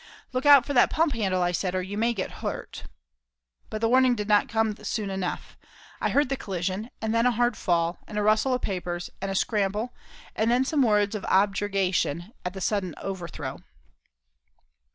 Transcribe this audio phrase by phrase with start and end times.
[0.33, 2.85] "Look out for that pump handle," I said, "or you may get hurt."
[3.69, 5.55] But the warning did not come soon enough.
[6.01, 9.29] I heard the collision and then a hard fall, and a rustle of papers, and
[9.29, 9.93] a scramble,
[10.35, 13.59] and then some words of objurgation at the sudden overthrow.